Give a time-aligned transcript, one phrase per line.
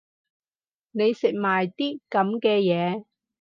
[0.03, 0.03] 你
[1.13, 3.05] 食埋啲噉嘅嘢